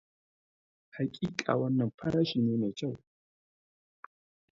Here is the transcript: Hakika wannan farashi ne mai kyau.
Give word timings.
Hakika 0.95 1.55
wannan 1.59 1.91
farashi 1.97 2.39
ne 2.41 2.53
mai 2.59 2.73
kyau. 2.77 2.95